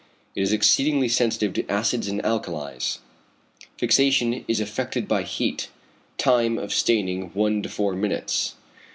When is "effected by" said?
4.59-5.21